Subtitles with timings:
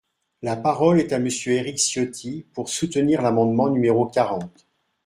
[0.41, 4.65] La parole est à Monsieur Éric Ciotti, pour soutenir l’amendement numéro quarante.